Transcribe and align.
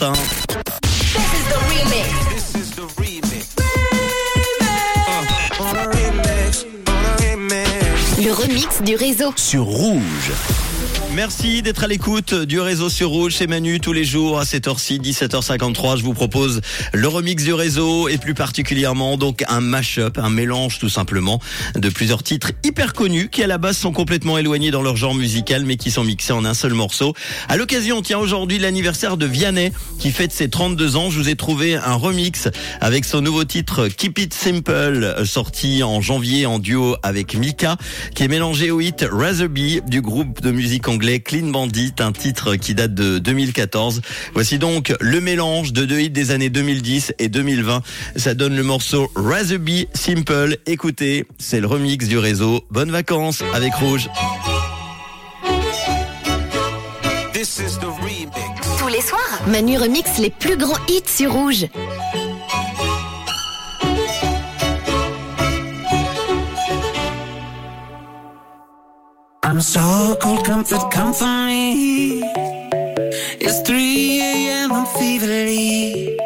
Valentin. 0.00 0.12
Le 8.22 8.32
remix 8.32 8.82
du 8.82 8.96
réseau. 8.96 9.32
Sur 9.36 9.64
Rouge. 9.64 10.32
Merci 11.14 11.60
d'être 11.60 11.82
à 11.82 11.88
l'écoute 11.88 12.34
du 12.34 12.60
réseau 12.60 12.88
sur 12.88 13.08
Rouge. 13.08 13.34
C'est 13.36 13.48
Manu 13.48 13.80
tous 13.80 13.92
les 13.92 14.04
jours 14.04 14.38
à 14.38 14.44
cette 14.44 14.68
heure-ci, 14.68 15.00
17h53. 15.00 15.98
Je 15.98 16.04
vous 16.04 16.14
propose 16.14 16.60
le 16.92 17.08
remix 17.08 17.42
du 17.42 17.52
réseau 17.52 18.08
et 18.08 18.16
plus 18.16 18.34
particulièrement 18.34 19.16
donc 19.16 19.42
un 19.48 19.60
mash-up, 19.60 20.18
un 20.18 20.30
mélange 20.30 20.78
tout 20.78 20.88
simplement 20.88 21.40
de 21.74 21.88
plusieurs 21.88 22.22
titres 22.22 22.52
hyper 22.62 22.92
connus 22.92 23.28
qui 23.28 23.42
à 23.42 23.48
la 23.48 23.58
base 23.58 23.76
sont 23.76 23.90
complètement 23.92 24.38
éloignés 24.38 24.70
dans 24.70 24.82
leur 24.82 24.96
genre 24.96 25.16
musical 25.16 25.64
mais 25.64 25.76
qui 25.76 25.90
sont 25.90 26.04
mixés 26.04 26.32
en 26.32 26.44
un 26.44 26.54
seul 26.54 26.74
morceau. 26.74 27.12
À 27.48 27.56
l'occasion, 27.56 28.02
tiens 28.02 28.18
aujourd'hui 28.18 28.60
l'anniversaire 28.60 29.16
de 29.16 29.26
Vianney 29.26 29.72
qui 29.98 30.12
fête 30.12 30.30
ses 30.30 30.48
32 30.48 30.94
ans. 30.94 31.10
Je 31.10 31.18
vous 31.18 31.28
ai 31.28 31.34
trouvé 31.34 31.74
un 31.74 31.94
remix 31.94 32.48
avec 32.80 33.04
son 33.04 33.20
nouveau 33.20 33.42
titre 33.42 33.88
Keep 33.88 34.18
It 34.20 34.32
Simple 34.32 35.24
sorti 35.24 35.82
en 35.82 36.00
janvier 36.00 36.46
en 36.46 36.60
duo 36.60 36.96
avec 37.02 37.34
Mika 37.34 37.76
qui 38.14 38.22
est 38.22 38.28
mélangé 38.28 38.70
au 38.70 38.80
hit 38.80 39.04
Rather 39.10 39.48
Be 39.48 39.84
du 39.88 40.02
groupe 40.02 40.40
de 40.40 40.52
musique 40.52 40.86
anglais 41.00 41.20
Clean 41.20 41.46
Bandit, 41.46 41.94
un 42.00 42.12
titre 42.12 42.56
qui 42.56 42.74
date 42.74 42.92
de 42.92 43.18
2014. 43.18 44.02
Voici 44.34 44.58
donc 44.58 44.92
le 45.00 45.22
mélange 45.22 45.72
de 45.72 45.86
deux 45.86 45.98
hits 45.98 46.10
des 46.10 46.30
années 46.30 46.50
2010 46.50 47.14
et 47.18 47.30
2020. 47.30 47.80
Ça 48.16 48.34
donne 48.34 48.54
le 48.54 48.62
morceau 48.62 49.10
Rather 49.14 49.56
Be 49.56 49.86
Simple. 49.94 50.58
Écoutez, 50.66 51.24
c'est 51.38 51.60
le 51.60 51.66
remix 51.66 52.06
du 52.06 52.18
réseau. 52.18 52.66
Bonnes 52.70 52.90
vacances 52.90 53.42
avec 53.54 53.74
Rouge. 53.76 54.10
Tous 58.78 58.88
les 58.88 59.00
soirs, 59.00 59.40
Manu 59.46 59.78
remix 59.78 60.18
les 60.18 60.28
plus 60.28 60.58
grands 60.58 60.84
hits 60.86 61.00
sur 61.06 61.32
Rouge. 61.32 61.66
So 69.60 70.16
cold, 70.22 70.42
comfort, 70.46 70.90
come 70.90 71.12
for 71.12 71.26
me. 71.26 72.22
It's 73.40 73.60
3 73.60 74.20
a.m. 74.20 74.72
I'm 74.72 74.86
feverly. 74.86 76.16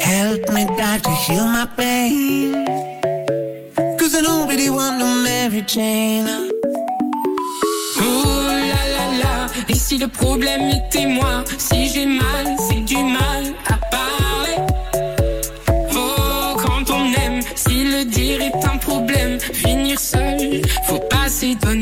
Help 0.00 0.48
me, 0.52 0.64
doctor, 0.76 1.10
heal 1.10 1.44
my 1.44 1.66
pain. 1.76 2.64
Cause 3.98 4.14
I 4.14 4.22
don't 4.22 4.48
really 4.48 4.70
want 4.70 5.00
no 5.00 5.22
Mary 5.24 5.62
Jane. 5.62 6.52
Oh 8.00 8.28
et 9.68 9.74
si 9.74 9.98
le 9.98 10.06
problème 10.06 10.70
était 10.70 11.06
moi, 11.06 11.42
si 11.58 11.88
j'ai 11.88 12.06
mal, 12.06 12.56
c'est 12.68 12.84
du 12.84 12.96
mal 12.96 13.44
à 13.66 13.76
parler. 13.90 14.56
Oh, 15.94 16.56
quand 16.64 16.90
on 16.90 17.12
aime, 17.12 17.40
si 17.56 17.84
le 17.84 18.04
dire 18.04 18.40
est 18.40 18.64
un 18.64 18.78
problème, 18.78 19.40
finir 19.40 19.98
seul, 19.98 20.62
faut 20.84 21.07
pas 21.68 21.74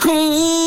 Cool. 0.00 0.63